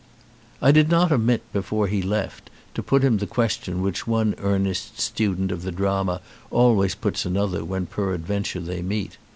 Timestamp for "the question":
3.17-3.83